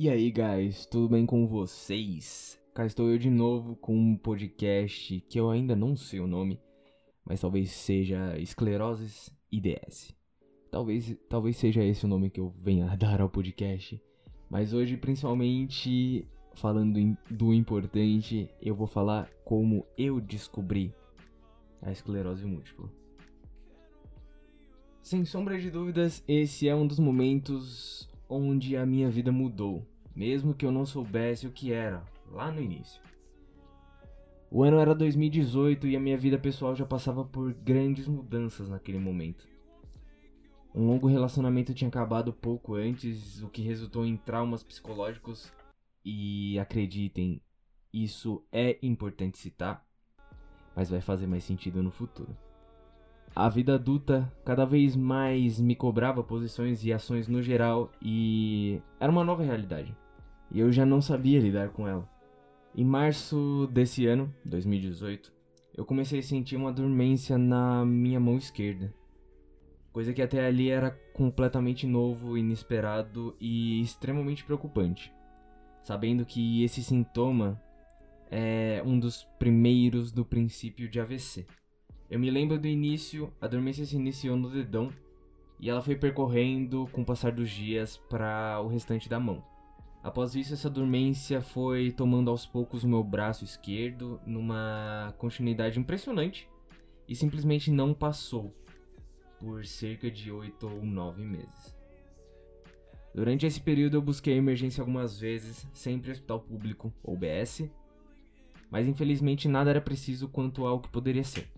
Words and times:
E 0.00 0.08
aí, 0.08 0.30
guys, 0.30 0.86
tudo 0.86 1.08
bem 1.08 1.26
com 1.26 1.44
vocês? 1.44 2.56
Cá 2.72 2.86
estou 2.86 3.10
eu 3.10 3.18
de 3.18 3.28
novo 3.28 3.74
com 3.74 3.98
um 3.98 4.16
podcast 4.16 5.20
que 5.28 5.40
eu 5.40 5.50
ainda 5.50 5.74
não 5.74 5.96
sei 5.96 6.20
o 6.20 6.26
nome, 6.28 6.60
mas 7.24 7.40
talvez 7.40 7.72
seja 7.72 8.38
Escleroses 8.38 9.28
IDS. 9.50 10.14
Talvez, 10.70 11.16
talvez 11.28 11.56
seja 11.56 11.82
esse 11.82 12.04
o 12.04 12.08
nome 12.08 12.30
que 12.30 12.38
eu 12.38 12.54
venha 12.62 12.86
dar 12.96 13.20
ao 13.20 13.28
podcast. 13.28 14.00
Mas 14.48 14.72
hoje, 14.72 14.96
principalmente 14.96 16.24
falando 16.54 16.96
do 17.28 17.52
importante, 17.52 18.48
eu 18.62 18.76
vou 18.76 18.86
falar 18.86 19.28
como 19.44 19.84
eu 19.98 20.20
descobri 20.20 20.94
a 21.82 21.90
esclerose 21.90 22.46
múltipla. 22.46 22.88
Sem 25.02 25.24
sombra 25.24 25.58
de 25.58 25.72
dúvidas, 25.72 26.22
esse 26.28 26.68
é 26.68 26.74
um 26.76 26.86
dos 26.86 27.00
momentos 27.00 28.08
onde 28.28 28.76
a 28.76 28.84
minha 28.84 29.10
vida 29.10 29.32
mudou, 29.32 29.86
mesmo 30.14 30.54
que 30.54 30.66
eu 30.66 30.72
não 30.72 30.84
soubesse 30.84 31.46
o 31.46 31.52
que 31.52 31.72
era 31.72 32.04
lá 32.30 32.50
no 32.50 32.60
início. 32.60 33.00
O 34.50 34.62
ano 34.62 34.78
era 34.78 34.94
2018 34.94 35.86
e 35.86 35.96
a 35.96 36.00
minha 36.00 36.16
vida 36.16 36.38
pessoal 36.38 36.74
já 36.74 36.86
passava 36.86 37.24
por 37.24 37.52
grandes 37.52 38.08
mudanças 38.08 38.68
naquele 38.68 38.98
momento. 38.98 39.46
Um 40.74 40.86
longo 40.86 41.06
relacionamento 41.06 41.74
tinha 41.74 41.88
acabado 41.88 42.32
pouco 42.32 42.74
antes, 42.74 43.42
o 43.42 43.48
que 43.48 43.62
resultou 43.62 44.06
em 44.06 44.16
traumas 44.16 44.62
psicológicos. 44.62 45.52
E 46.04 46.58
acreditem, 46.58 47.42
isso 47.92 48.42
é 48.50 48.78
importante 48.82 49.38
citar, 49.38 49.84
mas 50.74 50.88
vai 50.88 51.00
fazer 51.00 51.26
mais 51.26 51.44
sentido 51.44 51.82
no 51.82 51.90
futuro. 51.90 52.34
A 53.34 53.48
vida 53.48 53.74
adulta 53.74 54.32
cada 54.44 54.64
vez 54.64 54.96
mais 54.96 55.60
me 55.60 55.76
cobrava 55.76 56.24
posições 56.24 56.84
e 56.84 56.92
ações 56.92 57.28
no 57.28 57.42
geral 57.42 57.92
e 58.02 58.80
era 58.98 59.12
uma 59.12 59.24
nova 59.24 59.42
realidade. 59.42 59.96
E 60.50 60.58
eu 60.58 60.72
já 60.72 60.84
não 60.84 61.00
sabia 61.00 61.40
lidar 61.40 61.68
com 61.70 61.86
ela. 61.86 62.08
Em 62.74 62.84
março 62.84 63.68
desse 63.72 64.06
ano, 64.06 64.32
2018, 64.44 65.32
eu 65.76 65.84
comecei 65.84 66.20
a 66.20 66.22
sentir 66.22 66.56
uma 66.56 66.72
dormência 66.72 67.38
na 67.38 67.84
minha 67.84 68.18
mão 68.18 68.36
esquerda. 68.36 68.92
Coisa 69.92 70.12
que 70.12 70.22
até 70.22 70.46
ali 70.46 70.70
era 70.70 70.90
completamente 71.12 71.86
novo, 71.86 72.36
inesperado 72.36 73.36
e 73.40 73.80
extremamente 73.80 74.44
preocupante. 74.44 75.12
Sabendo 75.82 76.24
que 76.24 76.62
esse 76.62 76.82
sintoma 76.82 77.60
é 78.30 78.82
um 78.84 78.98
dos 78.98 79.24
primeiros 79.38 80.12
do 80.12 80.24
princípio 80.24 80.88
de 80.88 81.00
AVC. 81.00 81.46
Eu 82.10 82.18
me 82.18 82.30
lembro 82.30 82.58
do 82.58 82.66
início, 82.66 83.30
a 83.38 83.46
dormência 83.46 83.84
se 83.84 83.96
iniciou 83.96 84.34
no 84.34 84.48
dedão 84.48 84.90
e 85.60 85.68
ela 85.68 85.82
foi 85.82 85.94
percorrendo 85.94 86.88
com 86.90 87.02
o 87.02 87.04
passar 87.04 87.32
dos 87.32 87.50
dias 87.50 87.98
para 87.98 88.60
o 88.62 88.68
restante 88.68 89.10
da 89.10 89.20
mão. 89.20 89.44
Após 90.02 90.34
isso, 90.34 90.54
essa 90.54 90.70
dormência 90.70 91.42
foi 91.42 91.92
tomando 91.92 92.30
aos 92.30 92.46
poucos 92.46 92.82
o 92.82 92.88
meu 92.88 93.04
braço 93.04 93.44
esquerdo 93.44 94.18
numa 94.24 95.14
continuidade 95.18 95.78
impressionante 95.78 96.48
e 97.06 97.14
simplesmente 97.14 97.70
não 97.70 97.92
passou 97.92 98.54
por 99.38 99.66
cerca 99.66 100.10
de 100.10 100.32
8 100.32 100.66
ou 100.66 100.82
9 100.82 101.22
meses. 101.22 101.76
Durante 103.14 103.44
esse 103.44 103.60
período 103.60 103.98
eu 103.98 104.02
busquei 104.02 104.34
emergência 104.34 104.80
algumas 104.80 105.20
vezes, 105.20 105.66
sempre 105.74 106.08
em 106.08 106.12
hospital 106.12 106.40
público 106.40 106.90
ou 107.02 107.16
BS, 107.16 107.70
mas 108.70 108.86
infelizmente 108.86 109.46
nada 109.46 109.70
era 109.70 109.80
preciso 109.80 110.28
quanto 110.28 110.64
ao 110.64 110.80
que 110.80 110.88
poderia 110.88 111.24
ser. 111.24 111.57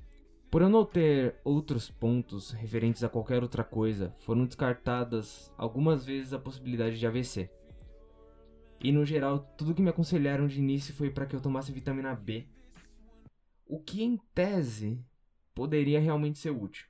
Por 0.50 0.62
eu 0.62 0.68
não 0.68 0.84
ter 0.84 1.36
outros 1.44 1.88
pontos 1.88 2.50
referentes 2.50 3.04
a 3.04 3.08
qualquer 3.08 3.40
outra 3.40 3.62
coisa, 3.62 4.12
foram 4.18 4.44
descartadas 4.44 5.52
algumas 5.56 6.04
vezes 6.04 6.32
a 6.32 6.40
possibilidade 6.40 6.98
de 6.98 7.06
AVC. 7.06 7.48
E 8.82 8.90
no 8.90 9.04
geral, 9.04 9.38
tudo 9.56 9.74
que 9.74 9.82
me 9.82 9.90
aconselharam 9.90 10.48
de 10.48 10.58
início 10.58 10.92
foi 10.92 11.08
para 11.08 11.24
que 11.24 11.36
eu 11.36 11.40
tomasse 11.40 11.70
vitamina 11.70 12.16
B, 12.16 12.48
o 13.64 13.78
que 13.78 14.02
em 14.02 14.18
tese 14.34 15.04
poderia 15.54 16.00
realmente 16.00 16.40
ser 16.40 16.50
útil. 16.50 16.88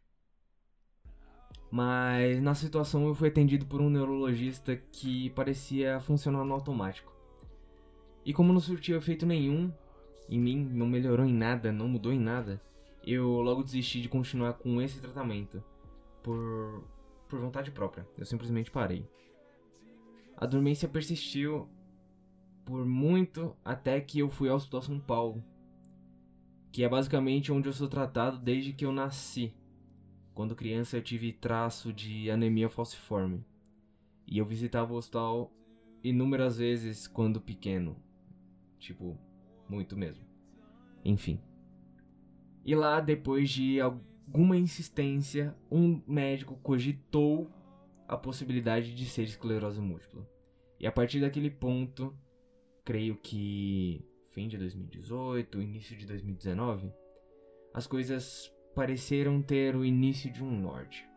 Mas 1.71 2.41
na 2.41 2.55
situação 2.55 3.07
eu 3.07 3.15
fui 3.15 3.29
atendido 3.29 3.67
por 3.67 3.83
um 3.83 3.91
neurologista 3.91 4.75
que 4.75 5.29
parecia 5.31 6.01
funcionar 6.01 6.45
no 6.45 6.55
automático. 6.55 7.13
E 8.25 8.33
como 8.33 8.55
não 8.55 8.61
surtiu 8.61 8.97
efeito 8.97 9.27
nenhum 9.27 9.71
em 10.31 10.39
mim, 10.39 10.65
não 10.73 10.87
melhorou 10.87 11.27
em 11.27 11.35
nada, 11.35 11.71
não 11.71 11.89
mudou 11.89 12.13
em 12.13 12.19
nada, 12.19 12.63
eu 13.05 13.41
logo 13.41 13.63
desisti 13.63 14.01
de 14.01 14.09
continuar 14.09 14.55
com 14.55 14.81
esse 14.81 15.01
tratamento 15.01 15.63
por 16.23 16.85
por 17.31 17.39
vontade 17.39 17.71
própria. 17.71 18.07
Eu 18.19 18.27
simplesmente 18.27 18.71
parei. 18.71 19.09
A 20.37 20.45
dormência 20.45 20.89
persistiu 20.89 21.69
por 22.65 22.85
muito 22.85 23.57
até 23.65 24.01
que 24.01 24.19
eu 24.19 24.29
fui 24.29 24.49
ao 24.49 24.57
Hospital 24.57 24.83
São 24.83 25.01
Paulo, 25.01 25.43
que 26.73 26.83
é 26.83 26.89
basicamente 26.89 27.53
onde 27.53 27.69
eu 27.69 27.73
sou 27.73 27.89
tratado 27.89 28.39
desde 28.39 28.73
que 28.73 28.85
eu 28.85 28.93
nasci. 28.93 29.55
Quando 30.35 30.57
criança 30.57 30.97
eu 30.97 31.03
tive 31.03 31.33
traço 31.33 31.93
de 31.93 32.31
anemia 32.31 32.69
falciforme. 32.69 33.45
E 34.27 34.39
eu 34.39 34.45
visitava 34.45 34.93
o 34.93 34.97
hospital 34.97 35.53
inúmeras 36.03 36.59
vezes 36.59 37.07
quando 37.07 37.41
pequeno. 37.41 37.97
Tipo, 38.79 39.19
muito 39.69 39.97
mesmo. 39.97 40.25
Enfim. 41.05 41.41
E 42.65 42.75
lá, 42.75 43.01
depois 43.01 43.51
de 43.51 43.81
alguma 43.81 44.57
insistência, 44.57 45.57
um 45.71 46.03
médico 46.07 46.57
cogitou 46.57 47.51
a 48.07 48.17
possibilidade 48.17 48.95
de 48.95 49.07
ser 49.07 49.23
esclerose 49.23 49.81
múltipla. 49.81 50.27
E 50.79 50.87
a 50.87 50.93
partir 50.93 51.21
daquele 51.21 51.51
ponto, 51.51 52.15
creio 52.85 53.17
que 53.17 54.05
fim 54.31 54.49
de 54.49 54.57
2018, 54.57 55.61
início 55.61 55.97
de 55.97 56.07
2019, 56.07 56.93
as 57.75 57.87
coisas 57.87 58.53
pareceram 58.75 59.43
ter 59.43 59.77
o 59.77 59.85
início 59.85 60.33
de 60.33 60.43
um 60.43 60.51
norte. 60.51 61.09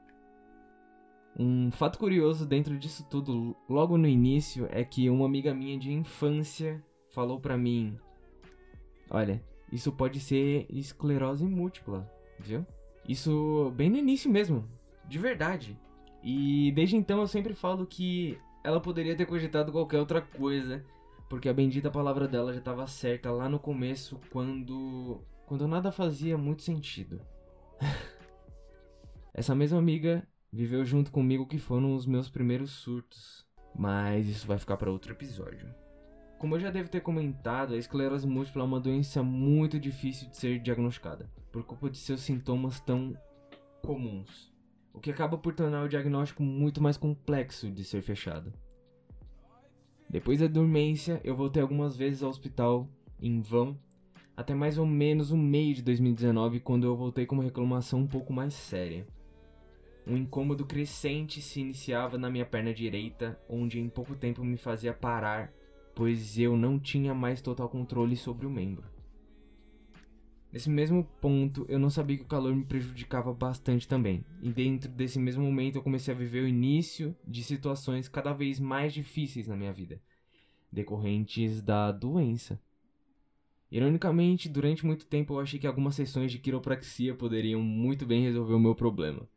Um 1.38 1.72
fato 1.72 1.98
curioso 1.98 2.46
dentro 2.46 2.78
disso 2.78 3.08
tudo, 3.10 3.56
logo 3.68 3.98
no 3.98 4.08
início, 4.08 4.68
é 4.70 4.84
que 4.84 5.10
uma 5.10 5.26
amiga 5.26 5.54
minha 5.54 5.80
de 5.80 5.92
infância 5.92 6.84
falou 7.10 7.40
para 7.40 7.58
mim: 7.58 7.98
Olha, 9.10 9.44
isso 9.74 9.92
pode 9.92 10.20
ser 10.20 10.68
esclerose 10.70 11.44
múltipla, 11.48 12.08
viu? 12.40 12.64
Isso 13.10 13.74
bem 13.76 13.90
no 13.90 13.98
início 13.98 14.30
mesmo, 14.30 14.70
de 15.08 15.18
verdade. 15.18 15.80
E 16.22 16.72
desde 16.74 16.96
então 16.96 17.20
eu 17.20 17.28
sempre 17.28 17.56
falo 17.56 17.88
que 17.88 18.38
ela 18.64 18.80
poderia 18.80 19.16
ter 19.16 19.26
cogitado 19.26 19.72
qualquer 19.72 20.00
outra 20.00 20.22
coisa, 20.22 20.86
porque 21.28 21.50
a 21.50 21.54
bendita 21.54 21.90
palavra 21.90 22.28
dela 22.28 22.54
já 22.54 22.60
estava 22.60 22.86
certa 22.86 23.32
lá 23.32 23.50
no 23.50 23.58
começo, 23.58 24.20
quando 24.30 25.20
quando 25.48 25.68
nada 25.68 25.92
fazia 25.92 26.38
muito 26.38 26.62
sentido. 26.62 27.20
Essa 29.34 29.56
mesma 29.56 29.80
amiga 29.80 30.26
viveu 30.52 30.86
junto 30.86 31.12
comigo 31.12 31.48
que 31.48 31.58
foram 31.58 31.96
os 31.96 32.06
meus 32.06 32.30
primeiros 32.30 32.70
surtos, 32.70 33.44
mas 33.76 34.28
isso 34.28 34.46
vai 34.46 34.60
ficar 34.60 34.78
para 34.78 34.92
outro 34.92 35.12
episódio. 35.14 35.68
Como 36.44 36.58
eu 36.58 36.60
já 36.60 36.70
devo 36.70 36.90
ter 36.90 37.00
comentado, 37.00 37.74
a 37.74 37.78
esclerose 37.78 38.28
múltipla 38.28 38.64
é 38.64 38.66
uma 38.66 38.80
doença 38.82 39.24
muito 39.24 39.80
difícil 39.80 40.30
de 40.30 40.36
ser 40.36 40.60
diagnosticada, 40.60 41.32
por 41.54 41.64
culpa 41.64 41.90
de 41.90 41.98
seus 41.98 42.20
sintomas 42.20 42.82
tão 42.82 43.18
comuns, 43.82 44.52
o 44.92 45.00
que 45.00 45.10
acaba 45.10 45.38
por 45.38 45.54
tornar 45.56 45.86
o 45.86 45.88
diagnóstico 45.88 46.44
muito 46.44 46.84
mais 46.84 46.98
complexo 46.98 47.72
de 47.72 47.86
ser 47.86 48.02
fechado. 48.02 48.52
Depois 50.10 50.42
da 50.42 50.48
dormência, 50.48 51.22
eu 51.24 51.34
voltei 51.34 51.62
algumas 51.62 51.96
vezes 51.96 52.22
ao 52.22 52.30
hospital 52.30 52.90
em 53.22 53.40
vão 53.40 53.80
até 54.36 54.54
mais 54.54 54.78
ou 54.78 54.86
menos 54.86 55.32
o 55.32 55.38
meio 55.38 55.74
de 55.74 55.82
2019, 55.82 56.60
quando 56.60 56.84
eu 56.84 56.94
voltei 56.94 57.26
com 57.26 57.36
uma 57.36 57.46
reclamação 57.46 58.02
um 58.02 58.08
pouco 58.08 58.34
mais 58.34 58.54
séria. 58.54 59.08
Um 60.06 60.18
incômodo 60.18 60.66
crescente 60.66 61.42
se 61.42 61.62
iniciava 61.62 62.18
na 62.18 62.30
minha 62.30 62.46
perna 62.46 62.74
direita, 62.74 63.40
onde 63.48 63.80
em 63.80 63.88
pouco 63.88 64.14
tempo 64.14 64.44
me 64.44 64.58
fazia 64.58 64.92
parar, 64.92 65.54
pois 65.96 66.38
eu 66.38 66.58
não 66.58 66.80
tinha 66.80 67.14
mais 67.14 67.42
total 67.42 67.70
controle 67.70 68.16
sobre 68.16 68.46
o 68.46 68.50
membro. 68.50 68.94
Nesse 70.52 70.70
mesmo 70.70 71.04
ponto, 71.20 71.66
eu 71.68 71.80
não 71.80 71.90
sabia 71.90 72.16
que 72.16 72.24
o 72.24 72.28
calor 72.28 72.56
me 72.56 72.64
prejudicava 72.64 73.34
bastante 73.34 73.88
também, 73.88 74.24
e 74.40 74.52
dentro 74.52 74.88
desse 74.92 75.18
mesmo 75.18 75.44
momento 75.44 75.78
eu 75.78 75.82
comecei 75.82 76.14
a 76.14 76.18
viver 76.18 76.44
o 76.44 76.48
início 76.48 77.16
de 77.28 77.44
situações 77.44 78.08
cada 78.08 78.34
vez 78.34 78.60
mais 78.60 78.94
difíceis 78.94 79.48
na 79.48 79.56
minha 79.56 79.74
vida, 79.74 80.00
decorrentes 80.72 81.60
da 81.60 81.92
doença. 81.92 82.62
Ironicamente, 83.72 84.48
durante 84.48 84.86
muito 84.86 85.08
tempo 85.08 85.34
eu 85.34 85.40
achei 85.40 85.60
que 85.60 85.66
algumas 85.66 85.96
sessões 85.96 86.32
de 86.32 86.38
quiropraxia 86.38 87.16
poderiam 87.16 87.60
muito 87.60 88.06
bem 88.06 88.22
resolver 88.22 88.54
o 88.54 88.60
meu 88.60 88.76
problema, 88.76 89.28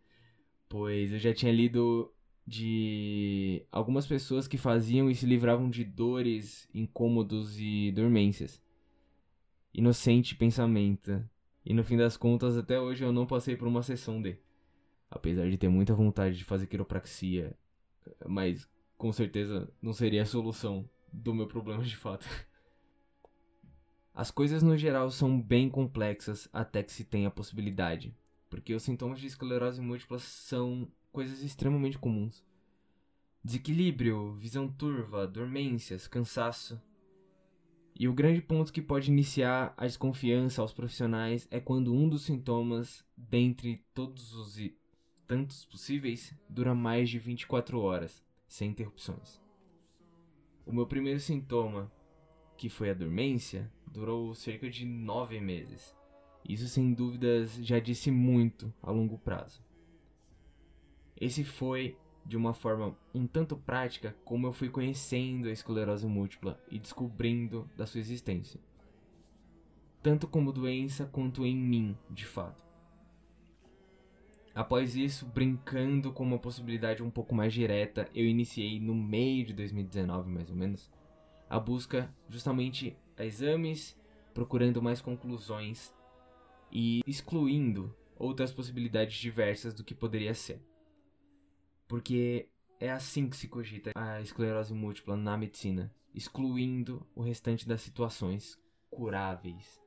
pois 0.68 1.12
eu 1.14 1.18
já 1.18 1.32
tinha 1.32 1.50
lido 1.50 2.12
de 2.46 3.66
algumas 3.72 4.06
pessoas 4.06 4.46
que 4.46 4.56
faziam 4.56 5.10
e 5.10 5.14
se 5.14 5.26
livravam 5.26 5.68
de 5.68 5.82
dores, 5.84 6.68
incômodos 6.72 7.58
e 7.58 7.90
dormências. 7.92 8.62
Inocente 9.74 10.36
pensamento. 10.36 11.28
E 11.64 11.74
no 11.74 11.82
fim 11.82 11.96
das 11.96 12.16
contas, 12.16 12.56
até 12.56 12.78
hoje 12.78 13.04
eu 13.04 13.12
não 13.12 13.26
passei 13.26 13.56
por 13.56 13.66
uma 13.66 13.82
sessão 13.82 14.22
de. 14.22 14.38
Apesar 15.10 15.48
de 15.50 15.58
ter 15.58 15.68
muita 15.68 15.94
vontade 15.94 16.36
de 16.36 16.44
fazer 16.44 16.66
quiropraxia, 16.66 17.56
mas 18.26 18.68
com 18.96 19.12
certeza 19.12 19.68
não 19.82 19.92
seria 19.92 20.22
a 20.22 20.26
solução 20.26 20.88
do 21.12 21.34
meu 21.34 21.46
problema 21.46 21.82
de 21.82 21.96
fato. 21.96 22.26
As 24.14 24.30
coisas 24.30 24.62
no 24.62 24.76
geral 24.76 25.10
são 25.10 25.40
bem 25.40 25.68
complexas 25.68 26.48
até 26.52 26.82
que 26.82 26.92
se 26.92 27.04
tenha 27.04 27.28
a 27.28 27.30
possibilidade, 27.30 28.16
porque 28.48 28.72
os 28.74 28.82
sintomas 28.82 29.20
de 29.20 29.26
esclerose 29.26 29.80
múltipla 29.80 30.18
são 30.18 30.88
coisas 31.16 31.42
extremamente 31.42 31.98
comuns. 31.98 32.44
Desequilíbrio, 33.42 34.34
visão 34.34 34.68
turva, 34.68 35.26
dormências, 35.26 36.06
cansaço. 36.06 36.78
E 37.98 38.06
o 38.06 38.12
grande 38.12 38.42
ponto 38.42 38.70
que 38.70 38.82
pode 38.82 39.10
iniciar 39.10 39.72
a 39.78 39.86
desconfiança 39.86 40.60
aos 40.60 40.74
profissionais 40.74 41.48
é 41.50 41.58
quando 41.58 41.94
um 41.94 42.06
dos 42.06 42.26
sintomas, 42.26 43.02
dentre 43.16 43.82
todos 43.94 44.34
os 44.34 44.60
tantos 45.26 45.64
possíveis, 45.64 46.34
dura 46.50 46.74
mais 46.74 47.08
de 47.08 47.18
24 47.18 47.80
horas, 47.80 48.22
sem 48.46 48.68
interrupções. 48.68 49.40
O 50.66 50.72
meu 50.72 50.86
primeiro 50.86 51.18
sintoma, 51.18 51.90
que 52.58 52.68
foi 52.68 52.90
a 52.90 52.94
dormência, 52.94 53.72
durou 53.90 54.34
cerca 54.34 54.68
de 54.68 54.84
9 54.84 55.40
meses. 55.40 55.96
Isso 56.46 56.68
sem 56.68 56.92
dúvidas 56.92 57.54
já 57.62 57.80
disse 57.80 58.10
muito 58.10 58.70
a 58.82 58.90
longo 58.90 59.16
prazo. 59.16 59.65
Esse 61.20 61.44
foi 61.44 61.96
de 62.24 62.36
uma 62.36 62.52
forma 62.52 62.96
um 63.14 63.26
tanto 63.26 63.56
prática 63.56 64.16
como 64.24 64.46
eu 64.46 64.52
fui 64.52 64.68
conhecendo 64.68 65.48
a 65.48 65.52
esclerose 65.52 66.06
múltipla 66.06 66.60
e 66.70 66.78
descobrindo 66.78 67.70
da 67.76 67.86
sua 67.86 68.00
existência. 68.00 68.60
Tanto 70.02 70.26
como 70.26 70.52
doença 70.52 71.06
quanto 71.06 71.46
em 71.46 71.56
mim, 71.56 71.96
de 72.10 72.26
fato. 72.26 72.64
Após 74.54 74.96
isso, 74.96 75.26
brincando 75.26 76.12
com 76.12 76.24
uma 76.24 76.38
possibilidade 76.38 77.02
um 77.02 77.10
pouco 77.10 77.34
mais 77.34 77.52
direta, 77.52 78.08
eu 78.14 78.24
iniciei 78.24 78.80
no 78.80 78.94
meio 78.94 79.44
de 79.44 79.52
2019, 79.52 80.30
mais 80.30 80.48
ou 80.48 80.56
menos, 80.56 80.90
a 81.48 81.60
busca 81.60 82.12
justamente 82.28 82.96
a 83.18 83.24
exames, 83.24 83.98
procurando 84.32 84.82
mais 84.82 85.00
conclusões 85.00 85.94
e 86.72 87.02
excluindo 87.06 87.94
outras 88.18 88.52
possibilidades 88.52 89.16
diversas 89.16 89.74
do 89.74 89.84
que 89.84 89.94
poderia 89.94 90.34
ser. 90.34 90.60
Porque 91.88 92.48
é 92.80 92.90
assim 92.90 93.28
que 93.28 93.36
se 93.36 93.48
cogita 93.48 93.92
a 93.94 94.20
esclerose 94.20 94.74
múltipla 94.74 95.16
na 95.16 95.36
medicina, 95.36 95.92
excluindo 96.14 97.06
o 97.14 97.22
restante 97.22 97.66
das 97.66 97.80
situações 97.80 98.58
curáveis, 98.90 99.80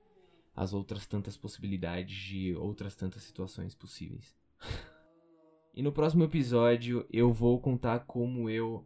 as 0.55 0.73
outras 0.73 1.05
tantas 1.05 1.37
possibilidades 1.37 2.15
de 2.15 2.55
outras 2.55 2.95
tantas 2.95 3.23
situações 3.23 3.75
possíveis. 3.75 4.35
e 5.73 5.81
no 5.81 5.91
próximo 5.91 6.23
episódio 6.23 7.05
eu 7.11 7.31
vou 7.31 7.59
contar 7.59 7.99
como 8.01 8.49
eu 8.49 8.85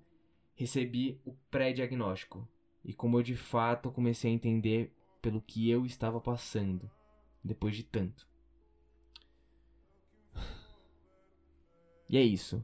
recebi 0.55 1.19
o 1.25 1.33
pré-diagnóstico 1.49 2.47
e 2.83 2.93
como 2.93 3.17
eu 3.17 3.23
de 3.23 3.35
fato 3.35 3.91
comecei 3.91 4.31
a 4.31 4.33
entender 4.33 4.93
pelo 5.21 5.41
que 5.41 5.69
eu 5.69 5.85
estava 5.85 6.19
passando 6.19 6.89
depois 7.43 7.75
de 7.75 7.83
tanto. 7.83 8.27
E 12.09 12.17
é 12.17 12.21
isso. 12.21 12.63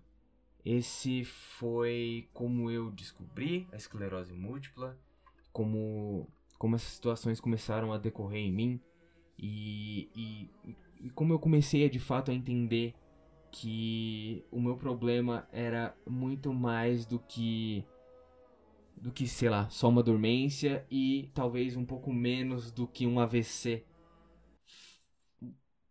Esse 0.71 1.23
foi 1.23 2.29
como 2.31 2.69
eu 2.69 2.91
descobri 2.91 3.67
a 3.71 3.75
esclerose 3.75 4.31
múltipla, 4.31 4.95
como, 5.51 6.27
como 6.59 6.75
essas 6.75 6.91
situações 6.91 7.39
começaram 7.39 7.91
a 7.91 7.97
decorrer 7.97 8.41
em 8.41 8.51
mim 8.51 8.79
e, 9.35 10.11
e, 10.15 10.75
e 11.01 11.09
como 11.09 11.33
eu 11.33 11.39
comecei 11.39 11.89
de 11.89 11.97
fato 11.97 12.29
a 12.29 12.35
entender 12.35 12.93
que 13.51 14.45
o 14.51 14.61
meu 14.61 14.77
problema 14.77 15.47
era 15.51 15.97
muito 16.07 16.53
mais 16.53 17.03
do 17.03 17.17
que 17.17 17.83
do 18.95 19.11
que, 19.11 19.27
sei 19.27 19.49
lá, 19.49 19.67
só 19.69 19.89
uma 19.89 20.03
dormência 20.03 20.85
e 20.91 21.31
talvez 21.33 21.75
um 21.75 21.83
pouco 21.83 22.13
menos 22.13 22.69
do 22.69 22.85
que 22.85 23.07
um 23.07 23.19
AVC. 23.19 23.83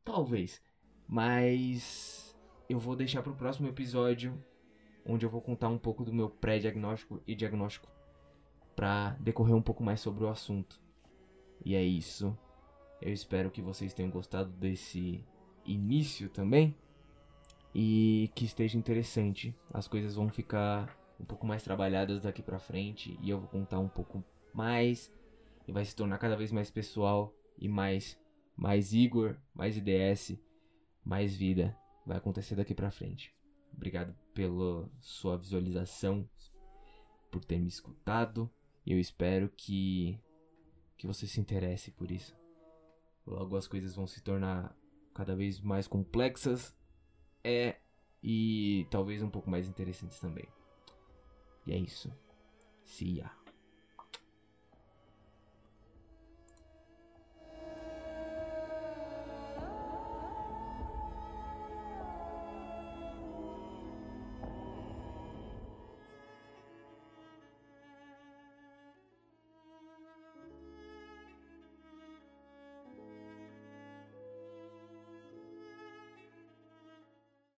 Talvez. 0.04 0.62
Mas 1.08 2.38
eu 2.69 2.78
vou 2.78 2.94
deixar 2.94 3.22
para 3.22 3.32
o 3.32 3.36
próximo 3.36 3.66
episódio 3.66 4.40
onde 5.08 5.25
eu 5.25 5.31
vou 5.31 5.40
contar 5.40 5.69
um 5.69 5.78
pouco 5.78 6.05
do 6.05 6.12
meu 6.12 6.28
pré-diagnóstico 6.28 7.22
e 7.26 7.34
diagnóstico 7.34 7.88
para 8.76 9.16
decorrer 9.19 9.56
um 9.56 9.62
pouco 9.62 9.82
mais 9.82 10.00
sobre 10.00 10.22
o 10.22 10.28
assunto. 10.28 10.81
E 11.64 11.75
é 11.75 11.82
isso. 11.82 12.37
Eu 13.00 13.12
espero 13.12 13.50
que 13.50 13.62
vocês 13.62 13.94
tenham 13.94 14.10
gostado 14.10 14.50
desse 14.50 15.25
início 15.64 16.28
também 16.28 16.76
e 17.75 18.31
que 18.34 18.44
esteja 18.44 18.76
interessante. 18.76 19.55
As 19.72 19.88
coisas 19.88 20.14
vão 20.14 20.28
ficar 20.28 20.96
um 21.19 21.25
pouco 21.25 21.46
mais 21.46 21.62
trabalhadas 21.62 22.22
daqui 22.22 22.43
para 22.43 22.58
frente 22.58 23.19
e 23.22 23.31
eu 23.31 23.40
vou 23.40 23.49
contar 23.49 23.78
um 23.78 23.88
pouco 23.88 24.22
mais 24.52 25.12
e 25.66 25.72
vai 25.72 25.84
se 25.84 25.96
tornar 25.96 26.19
cada 26.19 26.37
vez 26.37 26.52
mais 26.52 26.70
pessoal 26.70 27.34
e 27.58 27.69
mais 27.69 28.19
mais 28.56 28.93
Igor, 28.93 29.37
mais 29.54 29.76
IDS, 29.76 30.37
mais 31.04 31.34
vida 31.34 31.76
vai 32.04 32.16
acontecer 32.16 32.56
daqui 32.56 32.75
para 32.75 32.90
frente. 32.90 33.38
Obrigado 33.78 34.12
pela 34.34 34.90
sua 35.00 35.38
visualização, 35.38 36.28
por 37.30 37.44
ter 37.44 37.60
me 37.60 37.69
escutado. 37.69 38.50
Eu 38.84 38.98
espero 38.98 39.48
que 39.56 40.19
que 40.96 41.06
você 41.06 41.28
se 41.28 41.40
interesse 41.40 41.92
por 41.92 42.10
isso. 42.10 42.36
Logo 43.25 43.56
as 43.56 43.69
coisas 43.69 43.94
vão 43.94 44.04
se 44.04 44.20
tornar 44.20 44.76
cada 45.14 45.36
vez 45.36 45.60
mais 45.60 45.86
complexas 45.86 46.76
é 47.44 47.76
e 48.20 48.84
talvez 48.90 49.22
um 49.22 49.30
pouco 49.30 49.48
mais 49.48 49.69
interessantes 49.69 50.19
também. 50.19 50.48
E 51.64 51.72
é 51.72 51.78
isso. 51.78 52.12
See 52.84 53.19
ya. 53.19 53.38